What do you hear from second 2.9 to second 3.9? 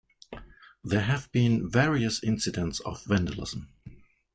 vandalism.